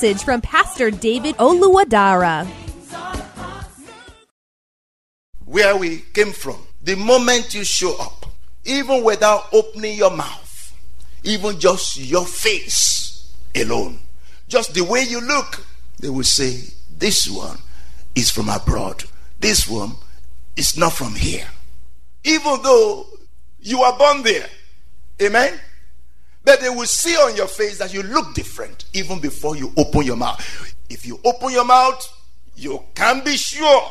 from 0.00 0.40
Pastor 0.40 0.90
David 0.90 1.36
Oluwadara. 1.36 2.48
where 5.44 5.76
we 5.76 5.98
came 6.14 6.32
from. 6.32 6.56
The 6.82 6.96
moment 6.96 7.52
you 7.52 7.64
show 7.64 8.00
up, 8.00 8.24
even 8.64 9.04
without 9.04 9.52
opening 9.52 9.98
your 9.98 10.10
mouth, 10.10 10.74
even 11.22 11.60
just 11.60 11.98
your 11.98 12.24
face 12.24 13.30
alone, 13.54 13.98
just 14.48 14.72
the 14.72 14.82
way 14.82 15.02
you 15.02 15.20
look, 15.20 15.66
they 15.98 16.08
will 16.08 16.24
say, 16.24 16.62
This 16.96 17.28
one 17.28 17.58
is 18.14 18.30
from 18.30 18.48
abroad. 18.48 19.04
This 19.38 19.68
one 19.68 19.96
is 20.56 20.78
not 20.78 20.94
from 20.94 21.14
here. 21.14 21.48
Even 22.24 22.62
though 22.62 23.06
you 23.60 23.82
are 23.82 23.98
born 23.98 24.22
there. 24.22 24.48
Amen. 25.20 25.60
But 26.50 26.62
they 26.62 26.68
will 26.68 26.84
see 26.84 27.14
on 27.14 27.36
your 27.36 27.46
face 27.46 27.78
that 27.78 27.94
you 27.94 28.02
look 28.02 28.34
different 28.34 28.86
even 28.92 29.20
before 29.20 29.54
you 29.54 29.72
open 29.76 30.02
your 30.02 30.16
mouth. 30.16 30.74
If 30.88 31.06
you 31.06 31.20
open 31.24 31.52
your 31.52 31.64
mouth, 31.64 32.04
you 32.56 32.82
can 32.96 33.22
be 33.22 33.36
sure 33.36 33.88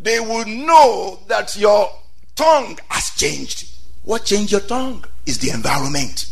they 0.00 0.18
will 0.18 0.44
know 0.44 1.20
that 1.28 1.54
your 1.54 1.88
tongue 2.34 2.76
has 2.88 3.10
changed. 3.10 3.70
What 4.02 4.24
changed 4.24 4.50
your 4.50 4.62
tongue 4.62 5.04
is 5.26 5.38
the 5.38 5.50
environment. 5.50 6.28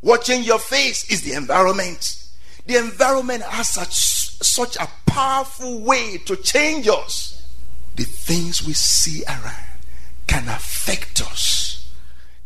What 0.00 0.22
changed 0.22 0.48
your 0.48 0.58
face 0.58 1.10
is 1.10 1.20
the 1.20 1.34
environment. 1.34 2.26
The 2.64 2.76
environment 2.76 3.42
has 3.42 3.68
such 3.68 3.92
such 3.92 4.76
a 4.76 4.88
powerful 5.04 5.80
way 5.82 6.16
to 6.24 6.36
change 6.36 6.88
us. 6.88 7.46
The 7.94 8.04
things 8.04 8.66
we 8.66 8.72
see 8.72 9.22
around 9.24 9.80
can 10.26 10.48
affect 10.48 11.20
us, 11.20 11.92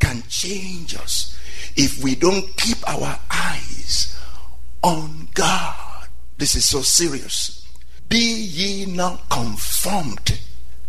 can 0.00 0.25
change 0.28 0.97
us 0.97 1.34
if 1.77 2.03
we 2.03 2.15
don't 2.15 2.57
keep 2.57 2.79
our 2.89 3.19
eyes 3.31 4.19
on 4.83 5.29
God. 5.35 6.09
This 6.39 6.55
is 6.55 6.65
so 6.65 6.83
serious. 6.83 7.67
Be 8.09 8.19
ye 8.19 8.87
not 8.87 9.29
conformed 9.29 10.41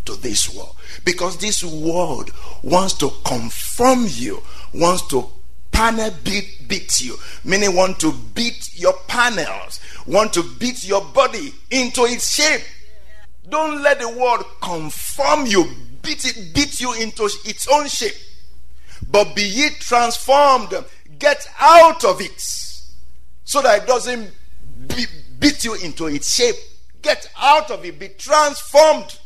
to 0.06 0.16
this 0.16 0.54
world. 0.54 0.76
Because 1.04 1.38
this 1.38 1.64
world 1.64 2.32
wants 2.64 2.94
to 2.96 3.10
conform 3.24 4.06
you, 4.08 4.42
wants 4.74 5.08
to 5.08 5.28
panel 5.72 6.12
beat, 6.24 6.68
beat 6.68 7.02
you, 7.02 7.18
meaning 7.44 7.76
want 7.76 8.00
to 8.00 8.14
beat 8.34 8.70
your 8.76 8.94
panels, 9.08 9.80
want 10.06 10.34
to 10.34 10.44
beat 10.58 10.88
your 10.88 11.04
body 11.04 11.54
into 11.70 12.04
its 12.04 12.34
shape. 12.34 12.62
Don't 13.50 13.82
let 13.82 14.00
the 14.00 14.10
world 14.10 14.46
conform 14.62 15.46
you, 15.46 15.66
beat 16.02 16.26
it, 16.26 16.54
beat 16.54 16.80
you 16.80 16.94
into 16.94 17.26
its 17.46 17.68
own 17.68 17.88
shape. 17.88 18.16
But 19.10 19.36
be 19.36 19.44
ye 19.44 19.70
transformed, 19.80 20.74
get 21.20 21.48
out 21.60 22.04
of 22.04 22.22
it, 22.22 22.40
so 23.44 23.62
that 23.62 23.84
it 23.84 23.88
doesn't 23.88 24.32
be, 24.88 25.06
beat 25.40 25.64
you 25.64 25.76
into 25.76 26.08
its 26.08 26.34
shape. 26.34 26.56
Get 27.02 27.30
out 27.40 27.70
of 27.72 27.86
it, 27.86 28.00
be 28.00 28.10
transformed. 28.10 29.20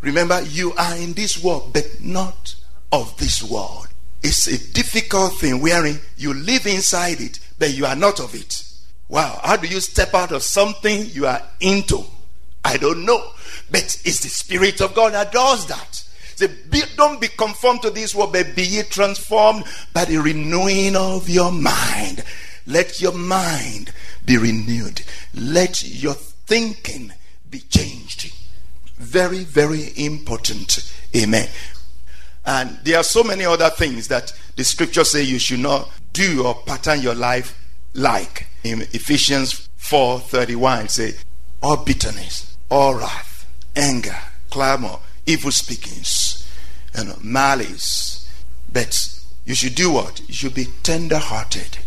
Remember, 0.00 0.42
you 0.42 0.72
are 0.74 0.96
in 0.96 1.14
this 1.14 1.42
world, 1.42 1.72
but 1.72 1.86
not 2.00 2.54
of 2.92 3.16
this 3.16 3.42
world. 3.42 3.88
It's 4.22 4.46
a 4.46 4.72
difficult 4.72 5.34
thing 5.34 5.60
wherein 5.60 5.98
you 6.16 6.34
live 6.34 6.66
inside 6.66 7.20
it, 7.20 7.40
but 7.58 7.74
you 7.74 7.86
are 7.86 7.96
not 7.96 8.20
of 8.20 8.34
it. 8.34 8.62
Wow, 9.08 9.40
how 9.42 9.56
do 9.56 9.66
you 9.66 9.80
step 9.80 10.14
out 10.14 10.32
of 10.32 10.42
something 10.42 11.06
you 11.10 11.26
are 11.26 11.42
into? 11.60 12.04
I 12.64 12.76
don't 12.76 13.04
know. 13.04 13.22
But 13.70 13.82
it's 14.04 14.20
the 14.20 14.28
Spirit 14.28 14.80
of 14.80 14.94
God 14.94 15.12
that 15.12 15.32
does 15.32 15.66
that. 15.66 16.04
Say, 16.36 16.48
don't 16.96 17.20
be 17.20 17.28
conformed 17.28 17.82
to 17.82 17.90
this 17.90 18.14
world, 18.14 18.32
but 18.32 18.54
be 18.54 18.64
ye 18.64 18.82
transformed 18.82 19.64
by 19.92 20.04
the 20.04 20.18
renewing 20.18 20.96
of 20.96 21.28
your 21.28 21.52
mind. 21.52 22.24
Let 22.66 23.00
your 23.00 23.12
mind 23.12 23.92
be 24.24 24.36
renewed. 24.38 25.02
Let 25.34 25.82
your 25.82 26.14
thinking 26.14 27.12
be 27.50 27.60
changed. 27.60 28.32
Very, 28.96 29.44
very 29.44 29.92
important. 29.96 30.92
Amen. 31.14 31.48
And 32.46 32.78
there 32.84 32.98
are 32.98 33.04
so 33.04 33.22
many 33.22 33.44
other 33.44 33.70
things 33.70 34.08
that 34.08 34.32
the 34.56 34.64
scripture 34.64 35.04
say 35.04 35.22
you 35.22 35.38
should 35.38 35.60
not 35.60 35.90
do 36.12 36.46
or 36.46 36.54
pattern 36.66 37.00
your 37.00 37.14
life 37.14 37.58
like. 37.94 38.48
In 38.62 38.82
Ephesians 38.92 39.68
4:31 39.78 40.90
say 40.90 41.14
all 41.62 41.78
bitterness, 41.78 42.56
all 42.70 42.94
wrath, 42.94 43.46
anger, 43.74 44.16
clamor, 44.50 44.98
evil 45.26 45.50
speakings, 45.50 46.06
and 46.94 47.22
malice. 47.22 48.28
But 48.72 49.20
you 49.44 49.54
should 49.54 49.74
do 49.74 49.92
what? 49.92 50.20
You 50.26 50.34
should 50.34 50.54
be 50.54 50.66
tender 50.82 51.18
hearted. 51.18 51.78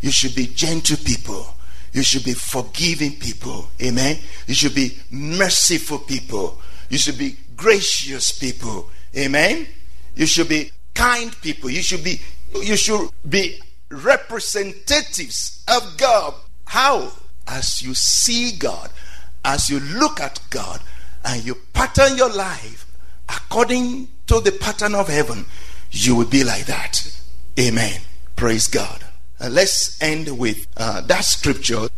You 0.00 0.10
should 0.10 0.34
be 0.34 0.46
gentle 0.46 0.96
people. 0.96 1.54
You 1.92 2.02
should 2.02 2.24
be 2.24 2.32
forgiving 2.32 3.18
people. 3.18 3.68
Amen. 3.82 4.18
You 4.46 4.54
should 4.54 4.74
be 4.74 4.98
merciful 5.10 5.98
people. 5.98 6.60
You 6.88 6.98
should 6.98 7.18
be 7.18 7.36
gracious 7.56 8.32
people. 8.32 8.90
Amen. 9.16 9.66
You 10.14 10.26
should 10.26 10.48
be 10.48 10.72
kind 10.94 11.34
people. 11.42 11.70
You 11.70 11.82
should 11.82 12.02
be 12.02 12.20
you 12.54 12.76
should 12.76 13.10
be 13.28 13.60
representatives 13.90 15.64
of 15.68 15.96
God. 15.96 16.34
How? 16.66 17.12
As 17.46 17.82
you 17.82 17.94
see 17.94 18.56
God, 18.56 18.90
as 19.44 19.68
you 19.68 19.80
look 19.80 20.20
at 20.20 20.40
God, 20.50 20.80
and 21.24 21.44
you 21.44 21.54
pattern 21.72 22.16
your 22.16 22.32
life 22.32 22.86
according 23.28 24.08
to 24.26 24.40
the 24.40 24.52
pattern 24.52 24.94
of 24.94 25.08
heaven, 25.08 25.46
you 25.90 26.14
will 26.14 26.26
be 26.26 26.44
like 26.44 26.66
that. 26.66 27.20
Amen. 27.58 28.00
Praise 28.36 28.66
God. 28.66 29.04
Uh, 29.40 29.48
let's 29.50 30.00
end 30.02 30.38
with 30.38 30.66
uh, 30.76 31.00
that 31.02 31.24
scripture. 31.24 31.88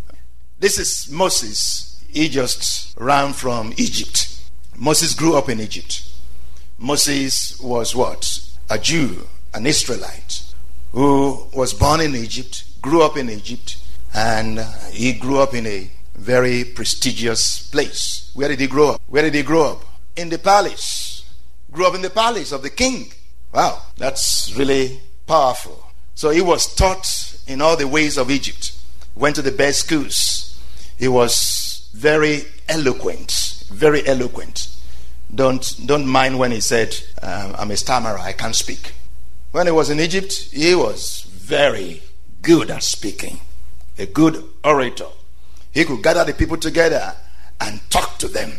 This 0.59 0.79
is 0.79 1.11
Moses. 1.11 2.03
He 2.09 2.29
just 2.29 2.99
ran 2.99 3.33
from 3.33 3.73
Egypt. 3.77 4.41
Moses 4.77 5.15
grew 5.15 5.37
up 5.37 5.49
in 5.49 5.61
Egypt. 5.61 6.09
Moses 6.79 7.59
was 7.61 7.95
what? 7.95 8.41
A 8.71 8.79
Jew, 8.79 9.27
an 9.53 9.67
Israelite, 9.67 10.43
who 10.93 11.47
was 11.53 11.73
born 11.73 12.01
in 12.01 12.15
Egypt, 12.15 12.65
grew 12.83 13.03
up 13.03 13.17
in 13.17 13.31
Egypt, 13.31 13.77
and 14.15 14.61
he 14.93 15.13
grew 15.13 15.39
up 15.39 15.55
in 15.55 15.67
a 15.67 15.91
very 16.17 16.65
prestigious 16.65 17.69
place. 17.71 18.31
Where 18.35 18.49
did 18.49 18.61
he 18.61 18.67
grow 18.67 18.91
up? 18.93 19.03
Where 19.07 19.23
did 19.23 19.35
he 19.35 19.43
grow 19.43 19.73
up? 19.73 19.85
In 20.17 20.29
the 20.29 20.39
palace. 20.39 21.04
Grew 21.75 21.89
up 21.89 21.95
in 21.97 22.03
the 22.03 22.11
palace 22.11 22.53
of 22.53 22.63
the 22.63 22.71
king. 22.71 23.13
Wow, 23.53 23.83
that's 23.97 24.55
really 24.57 25.01
powerful. 25.27 25.91
So 26.15 26.31
he 26.31 26.41
was 26.41 26.73
taught 26.73 27.05
in 27.49 27.61
all 27.61 27.77
the 27.77 27.89
ways 27.89 28.17
of 28.17 28.31
Egypt. 28.31 28.79
Went 29.17 29.35
to 29.37 29.43
the 29.43 29.51
best 29.51 29.81
schools. 29.81 30.63
He 30.97 31.09
was 31.09 31.91
very 31.93 32.43
eloquent, 32.69 33.65
very 33.73 34.07
eloquent. 34.07 34.69
don't, 35.35 35.69
don't 35.85 36.07
mind 36.07 36.39
when 36.39 36.53
he 36.53 36.61
said, 36.61 36.97
um, 37.23 37.57
I'm 37.59 37.73
a 37.73 37.77
stammerer, 37.77 38.19
I 38.19 38.33
can't 38.33 38.55
speak. 38.55 38.93
When 39.51 39.67
he 39.67 39.73
was 39.73 39.91
in 39.91 39.99
Egypt, 39.99 40.33
he 40.53 40.77
was 40.77 41.27
very 41.29 42.03
good 42.41 42.71
at 42.71 42.85
speaking, 42.85 43.41
a 43.99 44.07
good 44.07 44.45
orator. 44.63 45.09
He 45.73 45.85
could 45.85 46.05
gather 46.05 46.25
the 46.25 46.35
people 46.35 46.57
together 46.57 47.15
and 47.61 47.81
talk 47.91 48.19
to 48.19 48.29
them. 48.29 48.53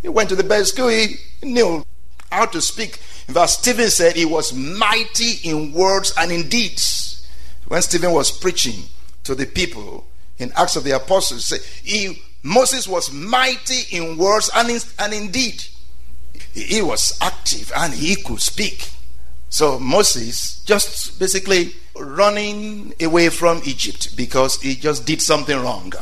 He 0.00 0.08
went 0.08 0.30
to 0.30 0.36
the 0.36 0.44
best 0.44 0.74
school, 0.74 0.88
he 0.88 1.16
knew 1.42 1.84
how 2.32 2.46
to 2.46 2.60
speak. 2.60 2.98
In 3.28 3.34
fact, 3.34 3.50
Stephen 3.50 3.90
said 3.90 4.16
he 4.16 4.24
was 4.24 4.52
mighty 4.52 5.48
in 5.48 5.72
words 5.72 6.12
and 6.18 6.32
in 6.32 6.48
deeds. 6.48 7.26
When 7.68 7.80
Stephen 7.82 8.12
was 8.12 8.30
preaching 8.30 8.84
to 9.24 9.34
the 9.34 9.46
people 9.46 10.06
in 10.38 10.52
Acts 10.56 10.76
of 10.76 10.84
the 10.84 10.96
Apostles, 10.96 11.52
he, 11.82 12.22
Moses 12.42 12.88
was 12.88 13.12
mighty 13.12 13.96
in 13.96 14.18
words 14.18 14.50
and 14.54 14.70
in, 14.70 14.80
and 14.98 15.12
in 15.12 15.30
deed. 15.30 15.64
He 16.52 16.82
was 16.82 17.16
active 17.20 17.72
and 17.76 17.94
he 17.94 18.16
could 18.16 18.40
speak. 18.40 18.90
So 19.48 19.78
Moses 19.78 20.62
just 20.64 21.18
basically 21.18 21.72
running 21.94 22.94
away 23.00 23.28
from 23.28 23.60
Egypt 23.66 24.16
because 24.16 24.60
he 24.60 24.74
just 24.74 25.06
did 25.06 25.20
something 25.20 25.58
wrong. 25.58 25.92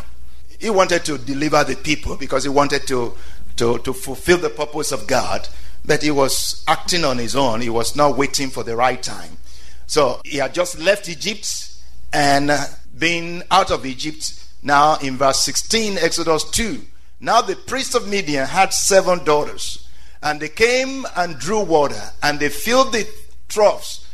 He 0.58 0.70
wanted 0.70 1.04
to 1.06 1.18
deliver 1.18 1.64
the 1.64 1.76
people 1.76 2.16
because 2.16 2.44
he 2.44 2.48
wanted 2.48 2.86
to, 2.86 3.14
to, 3.56 3.78
to 3.78 3.92
fulfill 3.92 4.38
the 4.38 4.50
purpose 4.50 4.92
of 4.92 5.06
God, 5.06 5.48
but 5.84 6.02
he 6.02 6.10
was 6.10 6.64
acting 6.68 7.04
on 7.04 7.18
his 7.18 7.34
own. 7.34 7.60
He 7.60 7.70
was 7.70 7.96
not 7.96 8.16
waiting 8.16 8.50
for 8.50 8.62
the 8.62 8.76
right 8.76 9.02
time. 9.02 9.38
So 9.86 10.20
he 10.24 10.38
had 10.38 10.54
just 10.54 10.78
left 10.78 11.08
Egypt 11.08 11.74
and 12.12 12.50
uh, 12.50 12.64
been 12.96 13.42
out 13.50 13.70
of 13.70 13.86
Egypt. 13.86 14.44
Now, 14.62 14.96
in 14.98 15.16
verse 15.16 15.42
16, 15.42 15.98
Exodus 15.98 16.44
2, 16.50 16.82
now 17.20 17.40
the 17.40 17.56
priest 17.56 17.94
of 17.94 18.08
Midian 18.08 18.46
had 18.46 18.72
seven 18.72 19.24
daughters, 19.24 19.88
and 20.22 20.40
they 20.40 20.48
came 20.48 21.06
and 21.16 21.38
drew 21.38 21.64
water, 21.64 22.00
and 22.22 22.38
they 22.38 22.48
filled 22.48 22.92
the 22.92 23.08
troughs 23.48 24.06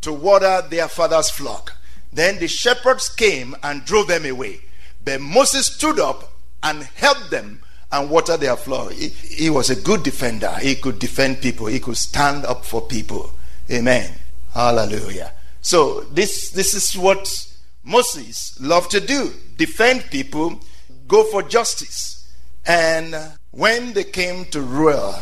to 0.00 0.12
water 0.12 0.62
their 0.68 0.88
father's 0.88 1.30
flock. 1.30 1.76
Then 2.12 2.38
the 2.38 2.48
shepherds 2.48 3.08
came 3.08 3.54
and 3.62 3.84
drove 3.84 4.08
them 4.08 4.24
away. 4.26 4.60
But 5.04 5.20
Moses 5.20 5.66
stood 5.66 5.98
up 5.98 6.32
and 6.62 6.82
helped 6.82 7.30
them 7.30 7.60
and 7.92 8.10
water 8.10 8.36
their 8.36 8.56
flock. 8.56 8.92
He, 8.92 9.08
he, 9.08 9.50
was 9.50 9.70
a 9.70 9.76
good 9.76 10.02
defender. 10.02 10.52
He 10.60 10.74
could 10.74 10.98
defend 10.98 11.40
people, 11.40 11.66
he 11.66 11.80
could 11.80 11.96
stand 11.96 12.44
up 12.44 12.64
for 12.64 12.82
people. 12.82 13.32
Amen. 13.70 14.12
Hallelujah. 14.52 15.32
So, 15.60 16.00
this, 16.12 16.50
this 16.50 16.74
is 16.74 16.96
what 16.96 17.28
Moses 17.84 18.58
loved 18.60 18.90
to 18.92 19.00
do 19.00 19.32
defend 19.56 20.04
people, 20.10 20.58
go 21.06 21.24
for 21.24 21.42
justice. 21.42 22.32
And 22.66 23.14
when 23.50 23.92
they 23.92 24.04
came 24.04 24.46
to 24.46 24.62
rule 24.62 25.14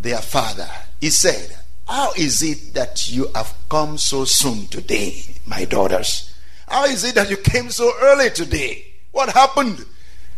their 0.00 0.18
father, 0.18 0.68
he 1.00 1.10
said, 1.10 1.56
how 1.88 2.12
is 2.16 2.40
it 2.42 2.74
that 2.74 3.10
you 3.10 3.26
have 3.34 3.52
come 3.68 3.98
so 3.98 4.24
soon 4.24 4.68
today, 4.68 5.24
my 5.44 5.64
daughters? 5.64 6.32
How 6.68 6.84
is 6.84 7.02
it 7.02 7.16
that 7.16 7.30
you 7.30 7.36
came 7.36 7.68
so 7.70 7.90
early 8.00 8.30
today? 8.30 8.86
What 9.10 9.30
happened? 9.30 9.84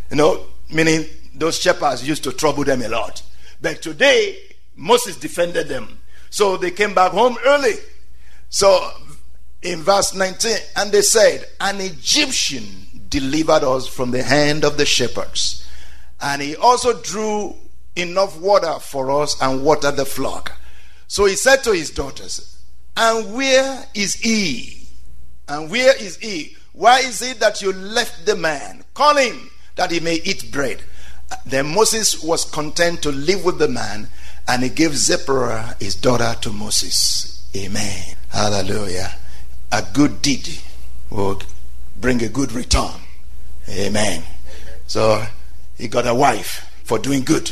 You 0.09 0.17
know, 0.17 0.45
meaning 0.71 1.05
those 1.33 1.59
shepherds 1.59 2.07
used 2.07 2.23
to 2.23 2.31
trouble 2.31 2.63
them 2.63 2.81
a 2.81 2.89
lot. 2.89 3.21
But 3.61 3.81
today, 3.81 4.37
Moses 4.75 5.17
defended 5.17 5.67
them. 5.67 5.99
So 6.29 6.57
they 6.57 6.71
came 6.71 6.93
back 6.93 7.11
home 7.11 7.37
early. 7.45 7.75
So 8.49 8.91
in 9.61 9.81
verse 9.81 10.13
19, 10.13 10.55
and 10.75 10.91
they 10.91 11.01
said, 11.01 11.47
An 11.59 11.79
Egyptian 11.79 12.65
delivered 13.09 13.63
us 13.63 13.87
from 13.87 14.11
the 14.11 14.23
hand 14.23 14.63
of 14.63 14.77
the 14.77 14.85
shepherds. 14.85 15.67
And 16.21 16.41
he 16.41 16.55
also 16.55 16.99
drew 17.01 17.55
enough 17.95 18.39
water 18.39 18.79
for 18.79 19.11
us 19.21 19.39
and 19.41 19.63
watered 19.63 19.97
the 19.97 20.05
flock. 20.05 20.57
So 21.07 21.25
he 21.25 21.35
said 21.35 21.57
to 21.63 21.73
his 21.73 21.91
daughters, 21.91 22.57
And 22.97 23.33
where 23.33 23.85
is 23.93 24.15
he? 24.15 24.87
And 25.47 25.69
where 25.69 25.95
is 25.95 26.17
he? 26.17 26.55
Why 26.73 26.99
is 26.99 27.21
it 27.21 27.39
that 27.39 27.61
you 27.61 27.71
left 27.71 28.25
the 28.25 28.35
man? 28.35 28.83
Call 28.93 29.15
him 29.17 29.49
that 29.75 29.91
he 29.91 29.99
may 29.99 30.15
eat 30.15 30.51
bread. 30.51 30.81
Then 31.45 31.73
Moses 31.73 32.21
was 32.23 32.45
content 32.45 33.01
to 33.03 33.11
live 33.11 33.43
with 33.45 33.59
the 33.59 33.67
man, 33.67 34.09
and 34.47 34.63
he 34.63 34.69
gave 34.69 34.95
Zipporah 34.95 35.75
his 35.79 35.95
daughter 35.95 36.35
to 36.41 36.51
Moses. 36.51 37.45
Amen. 37.55 38.15
Hallelujah. 38.29 39.15
A 39.71 39.83
good 39.93 40.21
deed 40.21 40.59
will 41.09 41.41
bring 41.99 42.23
a 42.23 42.29
good 42.29 42.51
return. 42.51 42.99
Amen. 43.69 44.23
So 44.87 45.25
he 45.77 45.87
got 45.87 46.07
a 46.07 46.13
wife 46.13 46.69
for 46.83 46.99
doing 46.99 47.23
good. 47.23 47.51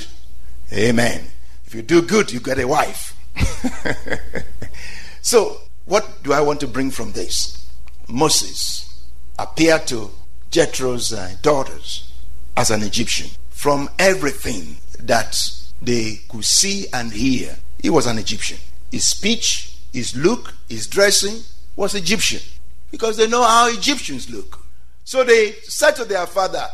Amen. 0.74 1.25
If 1.66 1.75
you 1.75 1.81
do 1.81 2.01
good, 2.01 2.31
you 2.31 2.39
get 2.39 2.60
a 2.60 2.68
wife. 2.68 3.16
so, 5.22 5.62
what 5.86 6.24
do 6.24 6.33
I 6.33 6.42
want 6.42 6.60
to 6.62 6.68
bring 6.68 6.92
from 6.92 7.13
this? 7.13 7.66
Moses 8.07 9.06
appeared 9.39 9.88
to 9.88 10.12
Jethro's 10.50 11.13
uh, 11.13 11.36
daughters 11.42 12.12
as 12.57 12.69
an 12.72 12.83
Egyptian. 12.83 13.30
From 13.61 13.91
everything 13.99 14.77
that 15.01 15.39
they 15.83 16.21
could 16.29 16.45
see 16.45 16.87
and 16.91 17.13
hear, 17.13 17.59
he 17.79 17.91
was 17.91 18.07
an 18.07 18.17
Egyptian. 18.17 18.57
His 18.91 19.05
speech, 19.05 19.77
his 19.93 20.15
look, 20.15 20.55
his 20.67 20.87
dressing 20.87 21.41
was 21.75 21.93
Egyptian 21.93 22.41
because 22.89 23.17
they 23.17 23.27
know 23.27 23.43
how 23.43 23.69
Egyptians 23.69 24.31
look. 24.31 24.65
So 25.03 25.23
they 25.23 25.51
said 25.61 25.91
to 25.97 26.05
their 26.05 26.25
father, 26.25 26.65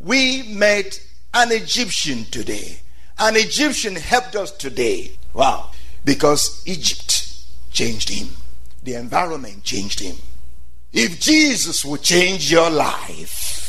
We 0.00 0.42
met 0.42 1.00
an 1.34 1.52
Egyptian 1.52 2.24
today. 2.24 2.80
An 3.20 3.36
Egyptian 3.36 3.94
helped 3.94 4.34
us 4.34 4.50
today. 4.50 5.12
Wow. 5.34 5.70
Because 6.04 6.64
Egypt 6.66 7.44
changed 7.70 8.08
him, 8.08 8.30
the 8.82 8.94
environment 8.94 9.62
changed 9.62 10.00
him. 10.00 10.16
If 10.92 11.20
Jesus 11.20 11.84
would 11.84 12.02
change 12.02 12.50
your 12.50 12.70
life 12.70 13.61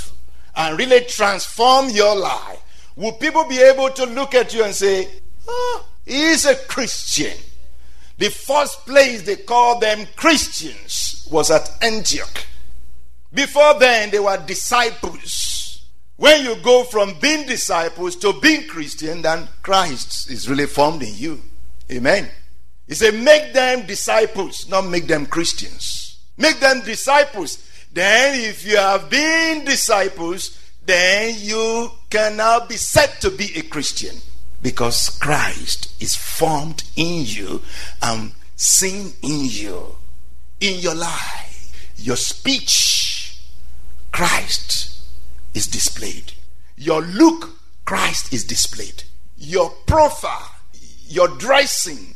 and 0.56 0.78
really 0.78 1.02
transform 1.06 1.90
your 1.90 2.16
life, 2.16 2.62
would 2.96 3.20
people 3.20 3.46
be 3.46 3.60
able 3.60 3.90
to 3.90 4.06
look 4.06 4.36
at 4.36 4.54
you 4.54 4.64
and 4.64 4.74
say, 4.74 5.06
ah, 5.06 5.50
oh, 5.50 5.86
he's 6.06 6.46
a 6.46 6.56
Christian? 6.56 7.38
The 8.18 8.30
first 8.30 8.86
place 8.86 9.24
they 9.24 9.38
called 9.38 9.82
them 9.82 10.06
Christians 10.16 11.28
was 11.32 11.50
at 11.50 11.70
Antioch. 11.82 12.46
Before 13.34 13.80
then, 13.80 14.12
they 14.12 14.20
were 14.20 14.38
disciples. 14.46 15.86
When 16.18 16.46
you 16.46 16.56
go 16.58 16.84
from 16.84 17.16
being 17.20 17.48
disciples 17.48 18.16
to 18.18 18.34
being 18.40 18.68
Christian, 18.68 19.24
then 19.24 19.48
Christ 19.64 20.30
is 20.30 20.48
really 20.48 20.68
formed 20.68 21.02
in 21.02 21.16
you. 21.16 21.42
Amen. 21.92 22.30
He 22.88 22.94
said, 22.94 23.16
Make 23.16 23.54
them 23.54 23.88
disciples, 23.88 24.70
not 24.70 24.86
make 24.86 25.08
them 25.08 25.26
Christians. 25.26 26.20
Make 26.38 26.60
them 26.60 26.82
disciples. 26.82 27.68
Then, 27.94 28.40
if 28.40 28.66
you 28.66 28.78
have 28.78 29.10
been 29.10 29.66
disciples, 29.66 30.58
then 30.86 31.36
you 31.38 31.92
can 32.10 32.38
now 32.38 32.66
be 32.66 32.76
said 32.76 33.22
to 33.22 33.30
be 33.30 33.52
a 33.56 33.62
Christian 33.62 34.18
because 34.64 35.10
Christ 35.22 36.02
is 36.02 36.16
formed 36.16 36.84
in 36.96 37.24
you 37.26 37.62
and 38.02 38.32
seen 38.56 39.14
in 39.22 39.46
you, 39.46 39.96
in 40.60 40.80
your 40.80 40.96
life, 40.96 41.92
your 41.98 42.16
speech. 42.16 43.40
Christ 44.12 45.00
is 45.54 45.68
displayed. 45.68 46.34
Your 46.76 47.02
look, 47.02 47.52
Christ 47.86 48.34
is 48.34 48.44
displayed. 48.44 49.04
Your 49.38 49.70
profile, 49.86 50.52
your 51.08 51.28
dressing, 51.28 52.16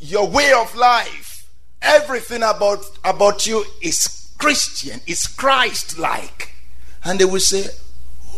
your 0.00 0.28
way 0.28 0.52
of 0.52 0.74
life, 0.74 1.50
everything 1.82 2.42
about, 2.42 2.84
about 3.04 3.46
you 3.46 3.64
is 3.82 4.19
Christian, 4.40 5.00
is 5.06 5.26
Christ 5.26 5.98
like. 5.98 6.54
And 7.04 7.18
they 7.18 7.26
will 7.26 7.40
say, 7.40 7.66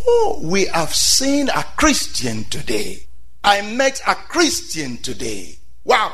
Oh, 0.04 0.40
we 0.42 0.66
have 0.66 0.92
seen 0.94 1.48
a 1.48 1.64
Christian 1.76 2.44
today. 2.44 3.06
I 3.44 3.62
met 3.62 4.00
a 4.06 4.14
Christian 4.16 4.96
today. 4.98 5.58
Wow. 5.84 6.12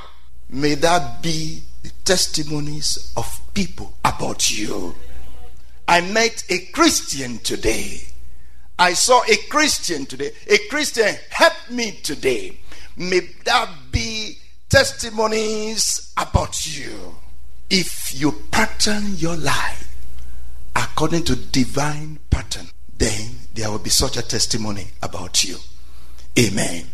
May 0.50 0.75
that 0.75 1.23
be 1.23 1.62
the 1.83 1.90
testimonies 2.04 3.12
of 3.16 3.40
people 3.54 3.95
about 4.04 4.50
you. 4.50 4.95
I 5.87 6.02
met 6.02 6.45
a 6.50 6.59
Christian 6.73 7.38
today. 7.38 8.02
I 8.78 8.92
saw 8.92 9.23
a 9.28 9.37
Christian 9.49 10.04
today. 10.04 10.33
A 10.49 10.59
Christian 10.68 11.16
helped 11.30 11.71
me 11.71 11.92
today. 12.02 12.61
May 12.97 13.21
that 13.45 13.71
be 13.90 14.37
testimonies 14.68 16.12
about 16.16 16.66
you. 16.66 17.16
If 17.70 18.18
you 18.18 18.32
pattern 18.50 19.16
your 19.16 19.37
life 19.37 19.94
according 20.75 21.25
to 21.25 21.37
divine 21.37 22.18
pattern, 22.30 22.68
then 22.96 23.30
there 23.54 23.70
will 23.70 23.78
be 23.78 23.90
such 23.90 24.16
a 24.16 24.22
testimony 24.22 24.88
about 25.02 25.44
you. 25.44 25.56
Amen. 26.38 26.87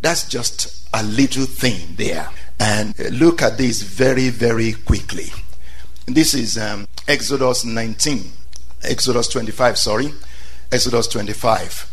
That's 0.00 0.28
just 0.28 0.88
a 0.92 1.02
little 1.02 1.46
thing 1.46 1.94
there. 1.96 2.28
And 2.60 2.98
look 3.12 3.40
at 3.42 3.56
this 3.58 3.82
very, 3.82 4.28
very 4.28 4.72
quickly. 4.72 5.26
This 6.06 6.34
is 6.34 6.58
um, 6.58 6.86
Exodus 7.06 7.64
19, 7.64 8.30
Exodus 8.82 9.28
25, 9.28 9.78
sorry. 9.78 10.12
Exodus 10.70 11.06
25. 11.08 11.92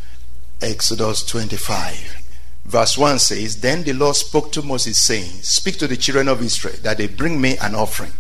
Exodus 0.62 1.24
25. 1.24 2.24
Verse 2.66 2.98
1 2.98 3.20
says, 3.20 3.62
Then 3.62 3.84
the 3.84 3.94
Lord 3.94 4.16
spoke 4.16 4.52
to 4.54 4.62
Moses, 4.62 4.98
saying, 4.98 5.44
Speak 5.44 5.78
to 5.78 5.88
the 5.88 5.98
children 5.98 6.28
of 6.28 6.42
Israel 6.42 6.76
that 6.82 6.98
they 6.98 7.08
bring 7.08 7.40
me 7.40 7.58
an 7.58 7.76
offering. 7.76 8.12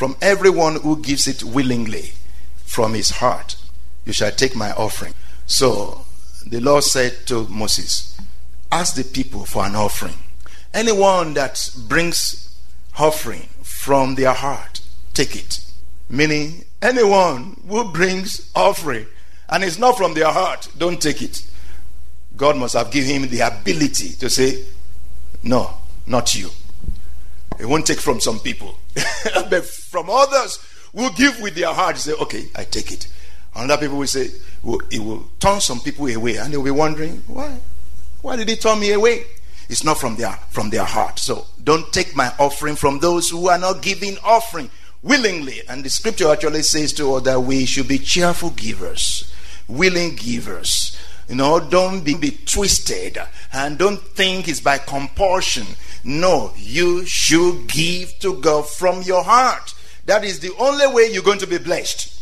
From 0.00 0.16
everyone 0.22 0.76
who 0.76 1.02
gives 1.02 1.26
it 1.26 1.42
willingly 1.42 2.12
from 2.64 2.94
his 2.94 3.10
heart, 3.10 3.56
you 4.06 4.14
shall 4.14 4.30
take 4.30 4.56
my 4.56 4.72
offering. 4.72 5.12
So 5.44 6.06
the 6.46 6.58
Lord 6.58 6.84
said 6.84 7.26
to 7.26 7.46
Moses, 7.48 8.18
Ask 8.72 8.94
the 8.94 9.04
people 9.04 9.44
for 9.44 9.66
an 9.66 9.74
offering. 9.74 10.14
Anyone 10.72 11.34
that 11.34 11.68
brings 11.86 12.58
offering 12.98 13.50
from 13.62 14.14
their 14.14 14.32
heart, 14.32 14.80
take 15.12 15.36
it. 15.36 15.62
Meaning, 16.08 16.64
anyone 16.80 17.60
who 17.68 17.92
brings 17.92 18.50
offering 18.56 19.04
and 19.50 19.62
it's 19.62 19.78
not 19.78 19.98
from 19.98 20.14
their 20.14 20.32
heart, 20.32 20.66
don't 20.78 21.02
take 21.02 21.20
it. 21.20 21.46
God 22.38 22.56
must 22.56 22.72
have 22.72 22.90
given 22.90 23.24
him 23.24 23.28
the 23.28 23.40
ability 23.40 24.14
to 24.14 24.30
say, 24.30 24.64
No, 25.42 25.74
not 26.06 26.34
you. 26.34 26.48
He 27.58 27.66
won't 27.66 27.86
take 27.86 28.00
from 28.00 28.18
some 28.18 28.38
people. 28.40 28.79
but 29.50 29.64
from 29.64 30.08
others 30.10 30.58
will 30.92 31.10
give 31.10 31.40
with 31.40 31.54
their 31.54 31.72
heart, 31.72 31.96
say, 31.98 32.12
Okay, 32.20 32.46
I 32.54 32.64
take 32.64 32.92
it. 32.92 33.08
And 33.54 33.70
other 33.70 33.80
people 33.80 33.98
will 33.98 34.06
say, 34.06 34.28
well, 34.62 34.80
It 34.90 35.00
will 35.00 35.28
turn 35.38 35.60
some 35.60 35.80
people 35.80 36.06
away. 36.06 36.36
And 36.36 36.52
they'll 36.52 36.62
be 36.62 36.70
wondering, 36.70 37.22
Why? 37.26 37.58
Why 38.22 38.36
did 38.36 38.48
he 38.48 38.56
turn 38.56 38.80
me 38.80 38.92
away? 38.92 39.24
It's 39.68 39.84
not 39.84 39.98
from 39.98 40.16
their 40.16 40.32
from 40.50 40.70
their 40.70 40.84
heart. 40.84 41.20
So 41.20 41.46
don't 41.62 41.92
take 41.92 42.16
my 42.16 42.32
offering 42.38 42.74
from 42.74 42.98
those 42.98 43.30
who 43.30 43.48
are 43.48 43.58
not 43.58 43.82
giving 43.82 44.18
offering 44.24 44.68
willingly. 45.02 45.60
And 45.68 45.84
the 45.84 45.90
scripture 45.90 46.28
actually 46.30 46.62
says 46.62 46.92
to 46.94 47.14
us 47.14 47.22
that 47.22 47.40
we 47.40 47.64
should 47.66 47.88
be 47.88 47.98
cheerful 47.98 48.50
givers, 48.50 49.32
willing 49.68 50.16
givers. 50.16 50.98
You 51.28 51.36
know, 51.36 51.60
don't 51.60 52.02
be, 52.02 52.16
be 52.16 52.32
twisted 52.44 53.16
and 53.52 53.78
don't 53.78 54.00
think 54.00 54.48
it's 54.48 54.58
by 54.58 54.78
compulsion. 54.78 55.64
No, 56.04 56.52
you 56.56 57.04
should 57.06 57.68
give 57.68 58.18
to 58.20 58.40
God 58.40 58.68
from 58.68 59.02
your 59.02 59.22
heart. 59.22 59.74
That 60.06 60.24
is 60.24 60.40
the 60.40 60.52
only 60.58 60.86
way 60.86 61.10
you're 61.12 61.22
going 61.22 61.38
to 61.40 61.46
be 61.46 61.58
blessed. 61.58 62.16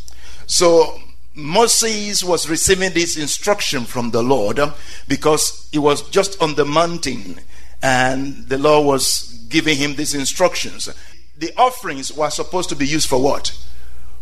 So 0.50 0.98
Moses 1.34 2.24
was 2.24 2.48
receiving 2.48 2.92
this 2.92 3.16
instruction 3.16 3.84
from 3.84 4.10
the 4.10 4.22
Lord 4.22 4.58
um, 4.58 4.74
because 5.06 5.68
he 5.70 5.78
was 5.78 6.08
just 6.10 6.40
on 6.42 6.56
the 6.56 6.64
mountain 6.64 7.40
and 7.82 8.48
the 8.48 8.58
Lord 8.58 8.86
was 8.86 9.46
giving 9.48 9.76
him 9.76 9.94
these 9.94 10.14
instructions. 10.14 10.88
The 11.36 11.52
offerings 11.56 12.12
were 12.12 12.30
supposed 12.30 12.68
to 12.70 12.76
be 12.76 12.86
used 12.86 13.08
for 13.08 13.22
what? 13.22 13.56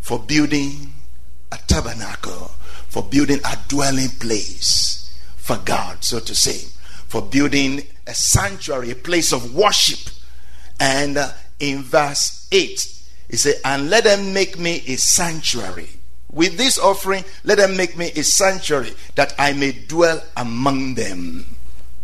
For 0.01 0.19
building 0.19 0.93
a 1.51 1.59
tabernacle, 1.67 2.51
for 2.89 3.03
building 3.03 3.41
a 3.45 3.57
dwelling 3.69 4.11
place 4.21 5.11
for 5.37 5.57
God, 5.57 6.05
so 6.05 6.21
to 6.21 6.35
say, 6.35 6.69
for 7.09 7.23
building 7.23 7.83
a 8.07 8.15
sanctuary, 8.15 8.91
a 8.91 8.97
place 8.97 9.33
of 9.33 9.55
worship. 9.55 10.13
And 10.79 11.19
uh, 11.19 11.33
in 11.59 11.83
verse 11.83 12.49
8, 12.53 13.03
he 13.31 13.37
said, 13.37 13.55
And 13.65 13.91
let 13.91 14.05
them 14.05 14.33
make 14.33 14.59
me 14.59 14.83
a 14.87 14.97
sanctuary 14.97 15.89
with 16.37 16.59
this 16.59 16.79
offering, 16.79 17.25
let 17.45 17.57
them 17.57 17.77
make 17.77 17.97
me 17.97 18.13
a 18.15 18.23
sanctuary 18.23 18.93
that 19.15 19.35
I 19.39 19.55
may 19.55 19.73
dwell 19.73 20.23
among 20.37 20.95
them. 20.95 21.47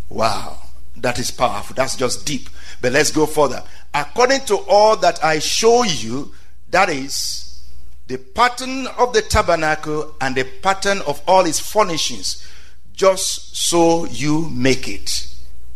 Wow, 0.09 0.59
that 0.97 1.19
is 1.19 1.31
powerful. 1.31 1.75
That's 1.75 1.97
just 1.97 2.25
deep. 2.25 2.49
But 2.81 2.93
let's 2.93 3.11
go 3.11 3.27
further. 3.27 3.63
According 3.93 4.41
to 4.47 4.57
all 4.69 4.97
that 4.97 5.23
I 5.23 5.39
show 5.39 5.85
you, 5.85 6.33
that 6.71 6.89
is 6.89 7.63
the 8.07 8.17
pattern 8.17 8.87
of 8.99 9.13
the 9.13 9.21
tabernacle 9.21 10.15
and 10.21 10.35
the 10.35 10.45
pattern 10.45 11.03
of 11.07 11.21
all 11.27 11.45
its 11.45 11.61
furnishings, 11.61 12.47
just 12.95 13.55
so 13.55 14.07
you 14.07 14.49
make 14.49 14.89
it. 14.89 15.29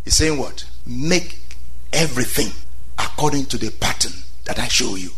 He's 0.06 0.14
saying 0.14 0.38
what? 0.38 0.64
Make 0.86 1.40
everything 1.92 2.52
according 2.96 3.46
to 3.46 3.58
the 3.58 3.72
pattern 3.72 4.12
that 4.44 4.56
I 4.56 4.68
show 4.68 4.94
you. 4.94 5.10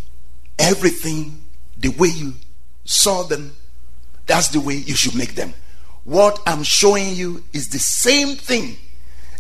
Everything 0.59 1.43
the 1.77 1.91
way 1.91 2.09
you 2.09 2.33
saw 2.87 3.23
them, 3.23 3.55
that's 4.25 4.49
the 4.49 4.61
way 4.61 4.77
you 4.77 4.95
should 4.95 5.15
make 5.15 5.35
them. 5.35 5.53
What 6.05 6.41
I'm 6.47 6.63
showing 6.63 7.15
you 7.15 7.45
is 7.53 7.69
the 7.69 7.79
same 7.79 8.35
thing 8.35 8.77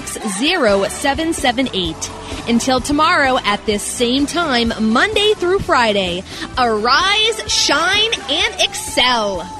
857-266-0778. 0.00 2.48
Until 2.48 2.80
tomorrow 2.80 3.38
at 3.44 3.64
this 3.66 3.82
same 3.82 4.24
time, 4.26 4.72
Monday 4.80 5.34
through 5.36 5.58
Friday, 5.60 6.24
arise, 6.58 7.52
shine, 7.52 8.10
and 8.28 8.54
excel. 8.60 9.59